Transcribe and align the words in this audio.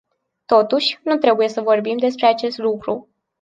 Totuși, 0.45 0.99
nu 1.03 1.17
trebuie 1.17 1.47
să 1.47 1.61
vorbim 1.61 1.97
despre 1.97 2.25
acest 2.25 2.57
lucru. 2.57 3.09